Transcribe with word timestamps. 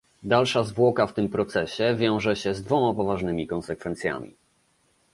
Dalsza 0.23 0.63
zwłoka 0.63 1.07
w 1.07 1.13
tym 1.13 1.29
procesie 1.29 1.95
wiąże 1.95 2.35
się 2.35 2.53
z 2.55 2.63
dwoma 2.63 2.93
poważnymi 2.95 3.47
konsekwencjami 3.47 4.33